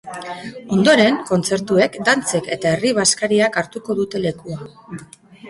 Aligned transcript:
Ondoren, 0.77 1.19
kontzertuek, 1.27 1.99
dantzek 2.07 2.49
eta 2.57 2.73
herri-bazkariak 2.73 3.61
hartuko 3.63 3.99
dute 4.03 4.25
lekua. 4.27 4.59